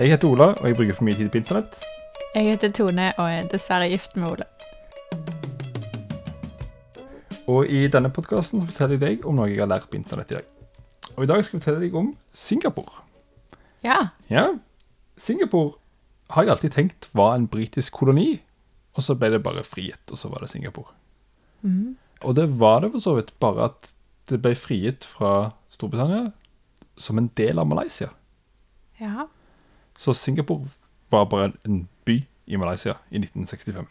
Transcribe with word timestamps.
Jeg 0.00 0.14
heter 0.14 0.30
Ola, 0.32 0.44
og 0.56 0.64
jeg 0.64 0.76
bruker 0.78 0.96
for 0.96 1.04
mye 1.04 1.12
tid 1.12 1.26
på 1.28 1.36
internett. 1.36 1.74
Jeg 2.32 2.46
heter 2.46 2.70
Tone 2.72 3.10
og 3.20 3.26
er 3.28 3.48
dessverre 3.52 3.84
gift 3.92 4.14
med 4.16 4.30
Ole. 4.30 4.44
Og 7.44 7.68
i 7.68 7.82
denne 7.92 8.08
podkasten 8.08 8.62
forteller 8.64 8.94
jeg 8.96 9.02
deg 9.02 9.26
om 9.28 9.34
noe 9.36 9.50
jeg 9.50 9.58
har 9.60 9.68
lært 9.68 9.90
på 9.92 9.98
internett 9.98 10.30
i 10.32 10.38
dag. 10.38 10.46
Og 11.18 11.26
i 11.26 11.28
dag 11.28 11.44
skal 11.44 11.58
jeg 11.58 11.64
fortelle 11.66 11.82
deg 11.82 11.98
om 12.00 12.06
Singapore. 12.32 13.02
Ja. 13.84 13.98
Ja, 14.32 14.46
Singapore 15.20 15.74
har 16.32 16.46
jeg 16.46 16.54
alltid 16.54 16.72
tenkt 16.78 17.08
var 17.12 17.34
en 17.34 17.44
britisk 17.52 17.98
koloni, 17.98 18.38
og 18.96 19.04
så 19.04 19.18
ble 19.20 19.34
det 19.34 19.42
bare 19.44 19.66
frihet, 19.68 20.06
og 20.08 20.16
så 20.16 20.30
var 20.32 20.46
det 20.46 20.48
Singapore. 20.54 20.94
Mm. 21.60 21.98
Og 22.24 22.38
det 22.38 22.46
var 22.62 22.80
det 22.80 22.94
for 22.94 23.04
så 23.04 23.14
vidt 23.18 23.34
bare 23.36 23.68
at 23.68 23.92
det 24.32 24.40
ble 24.40 24.54
frigitt 24.56 25.04
fra 25.04 25.50
Storbritannia 25.68 26.30
som 26.96 27.20
en 27.20 27.28
del 27.36 27.60
av 27.60 27.68
Malaysia. 27.68 28.08
Ja. 28.96 29.28
Så 30.00 30.14
Singapore 30.16 30.68
var 31.12 31.26
bare 31.28 31.50
en 31.68 31.82
by 32.08 32.14
i 32.48 32.56
Malaysia 32.56 32.94
i 33.10 33.18
1965. 33.20 33.86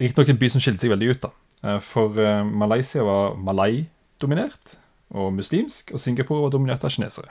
Riktignok 0.00 0.28
en 0.32 0.38
by 0.40 0.48
som 0.50 0.62
skilte 0.64 0.82
seg 0.82 0.90
veldig 0.94 1.10
ut, 1.14 1.20
da. 1.22 1.30
Eh, 1.62 1.78
For 1.84 2.18
eh, 2.18 2.42
Malaysia 2.48 3.04
var 3.06 3.36
malai-dominert 3.38 4.76
og 5.10 5.32
muslimsk, 5.36 5.92
og 5.94 6.00
Singapore 6.02 6.42
var 6.46 6.50
dominert 6.54 6.84
av 6.86 6.90
kinesere. 6.94 7.30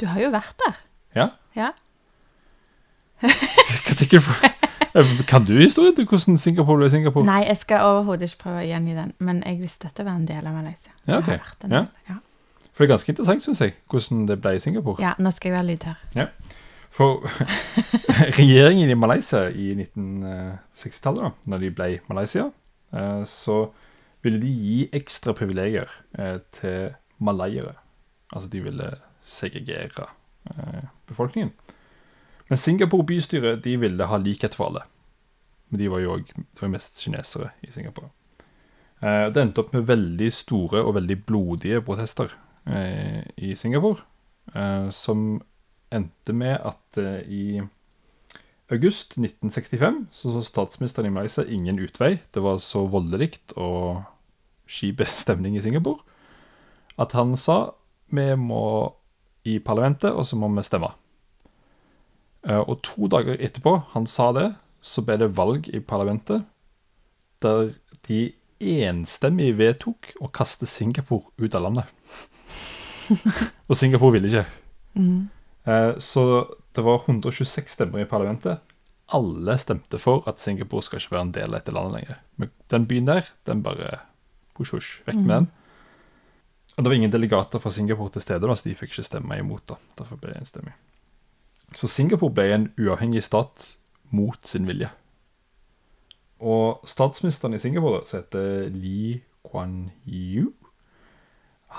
Du 0.00 0.06
har 0.10 0.20
jo 0.22 0.30
vært 0.34 0.54
der. 0.62 0.78
Ja? 1.18 1.28
Ja. 1.58 1.70
Eh, 4.94 5.06
Kan 5.28 5.44
du 5.46 5.52
historien 5.60 5.94
til 5.94 6.02
hvordan 6.08 6.38
Singapore 6.38 6.80
ble 6.80 6.88
Singapore? 6.90 7.22
Nei, 7.28 7.44
jeg 7.46 7.56
skal 7.60 7.84
overhodet 7.86 8.26
ikke 8.26 8.40
prøve 8.42 8.62
å 8.64 8.66
gjengi 8.66 8.94
den, 8.96 9.12
men 9.22 9.38
jeg 9.46 9.60
visste 9.60 9.86
at 9.86 9.94
det 10.00 10.02
var 10.08 10.16
en 10.18 10.24
del 10.26 10.42
av 10.50 10.56
Malaysia. 10.56 10.90
Ja, 11.06 11.20
en 11.20 11.28
Ja. 11.30 11.38
del, 11.62 11.86
ja. 12.08 12.16
For 12.72 12.82
det 12.82 12.88
er 12.88 12.94
ganske 12.96 13.12
interessant, 13.12 13.44
syns 13.44 13.60
jeg, 13.62 13.74
hvordan 13.86 14.24
det 14.26 14.40
ble 14.42 14.56
i 14.56 14.58
Singapore. 14.58 14.96
ja, 15.02 15.12
nå 15.18 15.30
skal 15.30 15.52
jeg 15.52 15.58
være 15.60 15.68
lydhør. 15.68 16.26
For 16.90 17.22
regjeringen 18.38 18.90
i 18.90 18.98
Malaysia 18.98 19.46
i 19.50 19.70
1960-tallet, 19.76 21.22
da 21.22 21.52
når 21.52 21.62
de 21.62 21.70
ble 21.74 21.90
Malaysia, 22.10 22.48
eh, 22.92 23.22
så 23.30 23.60
ville 24.24 24.40
de 24.42 24.50
gi 24.50 24.78
ekstra 24.98 25.34
privilegier 25.38 25.90
eh, 26.18 26.40
til 26.52 26.90
malayere. 27.22 27.76
Altså 28.34 28.50
de 28.50 28.62
ville 28.64 28.88
segregere 29.22 30.08
eh, 30.50 30.88
befolkningen. 31.08 31.52
Men 32.50 32.58
Singapore 32.58 33.06
bystyre 33.06 33.54
de 33.62 33.76
ville 33.78 34.10
ha 34.10 34.18
likhet 34.18 34.58
for 34.58 34.72
alle. 34.72 34.82
Men 35.70 35.84
de 35.84 35.90
var 35.92 36.02
jo 36.02 36.16
også, 36.16 36.42
det 36.42 36.64
var 36.64 36.72
mest 36.74 36.98
kinesere 36.98 37.52
i 37.62 37.70
Singapore. 37.70 38.10
Det 39.00 39.40
endte 39.40 39.62
opp 39.62 39.70
med 39.72 39.86
veldig 39.88 40.26
store 40.34 40.82
og 40.84 40.96
veldig 40.98 41.14
blodige 41.24 41.78
protester 41.80 42.34
i 43.40 43.54
Singapore, 43.56 44.02
som 44.92 45.38
endte 45.92 46.34
med 46.36 46.58
at 46.58 47.00
eh, 47.00 47.20
i 47.26 47.44
august 48.70 49.16
1965 49.18 50.06
så 50.14 50.32
så 50.36 50.44
statsministeren 50.46 51.10
i 51.10 51.14
Malaysia 51.14 51.44
ingen 51.44 51.78
utvei. 51.82 52.20
Det 52.34 52.42
var 52.42 52.58
så 52.62 52.86
voldelig 52.86 53.38
og 53.56 54.02
skip 54.70 55.02
stemning 55.22 55.56
i 55.56 55.64
Singapore 55.64 56.00
at 57.00 57.12
han 57.16 57.36
sa 57.38 57.72
vi 58.10 58.34
må 58.36 58.92
i 59.48 59.58
parlamentet, 59.62 60.10
og 60.12 60.26
så 60.26 60.36
må 60.36 60.50
vi 60.52 60.62
stemme. 60.66 60.90
Eh, 62.44 62.58
Og 62.60 62.82
to 62.82 63.08
dager 63.08 63.38
etterpå 63.38 63.76
han 63.94 64.06
sa 64.06 64.32
det, 64.36 64.50
så 64.82 65.04
ble 65.04 65.16
det 65.20 65.36
valg 65.36 65.68
i 65.68 65.80
parlamentet 65.80 66.44
der 67.40 67.72
de 68.08 68.32
enstemmig 68.60 69.54
vedtok 69.56 70.10
å 70.20 70.28
kaste 70.28 70.66
Singapore 70.68 71.30
ut 71.40 71.54
av 71.56 71.64
landet. 71.64 71.88
og 73.68 73.76
Singapore 73.76 74.18
ville 74.18 74.28
ikke. 74.28 74.46
Mhm. 75.00 75.28
Eh, 75.66 75.98
Så 75.98 76.24
det 76.74 76.82
var 76.84 77.02
126 77.06 77.68
stemmer 77.76 78.00
i 78.00 78.08
parlamentet. 78.08 78.60
Alle 79.12 79.56
stemte 79.58 79.98
for 79.98 80.22
at 80.30 80.38
Singapore 80.40 80.82
skal 80.82 81.00
ikke 81.00 81.16
være 81.16 81.26
en 81.26 81.32
del 81.34 81.48
av 81.50 81.58
dette 81.60 81.72
landet 81.74 81.96
lenger. 81.98 82.20
Men 82.38 82.50
den 82.70 82.86
byen 82.86 83.06
der, 83.08 83.26
den 83.44 83.62
bare 83.62 83.98
push, 84.54 84.70
push, 84.70 85.02
vekk 85.06 85.16
med 85.18 85.34
den. 85.34 85.48
Og 86.76 86.84
det 86.84 86.90
var 86.90 86.94
ingen 86.96 87.10
delegater 87.12 87.58
fra 87.60 87.70
Singapore 87.74 88.10
til 88.14 88.22
stede, 88.22 88.46
da, 88.46 88.54
så 88.54 88.68
de 88.68 88.74
fikk 88.78 88.94
ikke 88.94 89.04
stemme 89.04 89.38
imot. 89.38 89.66
da. 89.66 89.74
Derfor 89.98 90.16
ble 90.16 90.30
det 90.32 90.40
enstemmig. 90.44 90.72
Så 91.74 91.88
Singapore 91.90 92.32
ble 92.34 92.46
en 92.54 92.68
uavhengig 92.78 93.22
stat 93.26 93.76
mot 94.10 94.38
sin 94.46 94.66
vilje. 94.66 94.88
Og 96.40 96.80
statsministeren 96.88 97.54
i 97.54 97.60
Singapore, 97.60 98.06
som 98.06 98.22
heter 98.22 98.70
Lee 98.72 99.20
Kuan 99.44 99.90
Yew, 100.06 100.52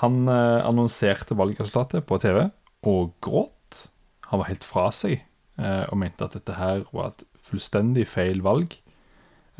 han 0.02 0.28
eh, 0.28 0.60
annonserte 0.68 1.34
valgresultatet 1.36 2.06
på 2.06 2.18
TV 2.22 2.44
og 2.88 3.12
gråt. 3.24 3.52
Han 4.32 4.40
var 4.40 4.48
helt 4.48 4.64
fra 4.64 4.86
seg 4.96 5.18
eh, 5.60 5.84
og 5.84 5.98
mente 6.00 6.24
at 6.24 6.36
dette 6.38 6.56
her 6.56 6.86
var 6.94 7.12
et 7.12 7.26
fullstendig 7.44 8.06
feil 8.08 8.40
valg. 8.44 8.78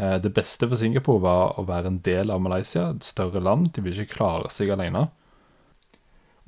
Eh, 0.00 0.16
det 0.25 0.33
beste 0.34 0.69
for 0.69 0.81
Singapore 0.81 1.22
var 1.22 1.59
å 1.60 1.66
være 1.69 1.93
en 1.93 2.00
del 2.05 2.33
av 2.33 2.41
Malaysia, 2.41 2.88
et 2.91 3.05
større 3.05 3.43
land. 3.44 3.69
De 3.77 3.84
ville 3.84 4.06
ikke 4.06 4.16
klare 4.16 4.50
seg 4.55 4.72
alene. 4.72 5.11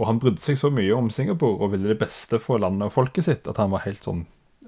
Og 0.00 0.08
han 0.08 0.18
brydde 0.22 0.42
seg 0.42 0.58
så 0.58 0.72
mye 0.74 0.94
om 0.96 1.10
Singapore 1.12 1.60
og 1.60 1.74
ville 1.74 1.92
det 1.92 2.00
beste 2.00 2.40
for 2.42 2.62
landet 2.62 2.88
og 2.88 2.96
folket 2.96 3.28
sitt 3.28 3.50
at 3.50 3.60
han 3.62 3.70
var 3.70 3.84
helt 3.84 4.02
sånn 4.02 4.24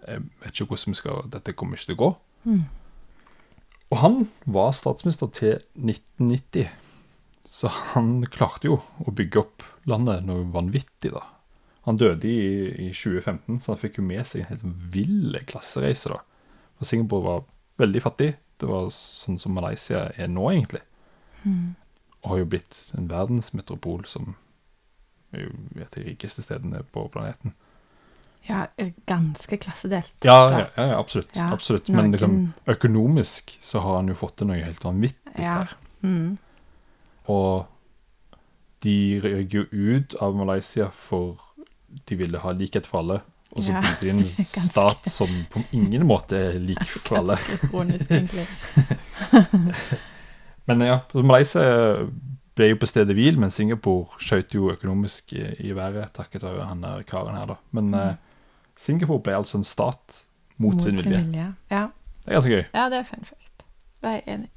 Jeg 0.06 0.22
vet 0.42 0.52
ikke 0.52 0.68
hvordan 0.70 0.92
vi 0.92 0.98
skal 1.00 1.30
Dette 1.32 1.54
kommer 1.58 1.80
ikke 1.80 1.88
til 1.88 1.96
å 1.96 2.02
gå. 2.04 2.10
Og 3.90 4.02
han 4.02 4.20
var 4.44 4.76
statsminister 4.76 5.30
til 5.34 5.56
1990. 5.74 6.68
Så 7.48 7.70
han 7.94 8.20
klarte 8.30 8.68
jo 8.68 8.78
å 9.02 9.14
bygge 9.14 9.40
opp 9.42 9.64
landet 9.86 10.26
noe 10.26 10.44
vanvittig, 10.54 11.14
da. 11.14 11.22
Han 11.86 11.96
døde 12.00 12.26
i, 12.28 12.88
i 12.88 12.92
2015, 12.92 13.60
så 13.62 13.72
han 13.72 13.78
fikk 13.80 14.00
jo 14.00 14.06
med 14.06 14.26
seg 14.26 14.42
en 14.42 14.48
helt 14.50 14.64
vill 14.94 15.36
klassereise, 15.46 16.10
da. 16.10 16.18
For 16.78 16.88
Singapore 16.88 17.24
var 17.24 17.44
veldig 17.78 18.02
fattig. 18.02 18.32
Det 18.58 18.66
var 18.68 18.88
sånn 18.92 19.38
som 19.38 19.54
Malaysia 19.54 20.08
er 20.16 20.28
nå, 20.32 20.48
egentlig. 20.50 20.82
Og 21.46 22.32
har 22.32 22.40
jo 22.40 22.48
blitt 22.56 22.80
en 22.98 23.06
verdensmetropol 23.10 24.02
som 24.10 24.34
er 25.36 25.44
jo 25.46 25.52
et 25.76 25.86
av 25.86 26.00
de 26.00 26.08
rikeste 26.08 26.42
stedene 26.42 26.82
på 26.90 27.06
planeten. 27.14 27.54
Ja, 28.46 28.64
ganske 29.06 29.58
klassedelt. 29.58 30.12
Ja, 30.26 30.36
ja, 30.50 30.66
ja 30.76 30.98
absolutt. 30.98 31.30
Ja, 31.34 31.48
absolutt. 31.54 31.88
Men 31.88 32.10
noen- 32.10 32.12
liksom, 32.14 32.36
økonomisk 32.66 33.56
så 33.62 33.80
har 33.82 33.96
han 34.00 34.08
jo 34.10 34.14
fått 34.18 34.36
til 34.38 34.50
noe 34.50 34.62
helt 34.62 34.82
vanvittig 34.84 35.34
der. 35.38 35.74
Mhm. 36.02 36.38
Og 37.28 37.66
de 38.82 39.20
røyker 39.22 39.66
jo 39.72 39.96
ut 39.98 40.14
av 40.22 40.34
Malaysia 40.36 40.88
for 40.90 41.40
de 42.08 42.16
ville 42.16 42.38
ha 42.38 42.52
likhet 42.52 42.86
for 42.86 42.98
alle. 43.02 43.20
Og 43.56 43.62
så 43.64 43.72
Ja, 43.72 43.80
bygde 43.80 44.00
de 44.00 44.10
en 44.10 44.16
ganske. 44.26 44.60
stat 44.60 45.06
som 45.08 45.28
på 45.50 45.62
ingen 45.72 46.04
måte 46.06 46.36
er 46.36 46.58
lik 46.60 46.82
for 46.84 47.18
alle. 47.22 47.36
Egentlig. 47.72 48.46
Men 50.66 50.80
ja, 50.82 51.00
Malaysia 51.14 51.62
ble 52.56 52.70
jo 52.72 52.78
på 52.80 52.88
stedet 52.88 53.14
hvil, 53.14 53.36
men 53.38 53.52
Singapore 53.52 54.16
skjøt 54.22 54.54
jo 54.56 54.70
økonomisk 54.72 55.34
i, 55.36 55.42
i 55.68 55.74
været 55.76 56.08
takket 56.16 56.42
være 56.42 56.66
han 56.70 56.80
der 56.82 57.02
karen 57.06 57.36
her, 57.36 57.46
da. 57.52 57.56
Men 57.76 57.90
Mm. 57.92 57.94
uh, 57.94 58.14
Singapore 58.76 59.20
ble 59.22 59.36
altså 59.36 59.58
en 59.60 59.64
stat 59.64 60.22
mot, 60.58 60.80
sin 60.82 60.96
vilje. 60.96 61.20
vilje. 61.22 61.46
Ja. 61.70 61.86
Det 62.24 62.32
er 62.32 62.38
ganske 62.40 62.50
gøy. 62.56 62.64
ja, 62.74 62.88
det 62.90 62.98
er 62.98 63.04
fun 63.08 63.24
fact. 63.24 63.62
Det 64.02 64.10
er 64.10 64.14
jeg 64.16 64.22
enig 64.34 64.48
i. 64.48 64.55